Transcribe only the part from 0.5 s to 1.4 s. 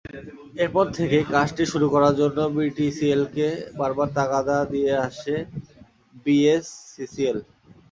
এরপর থেকেই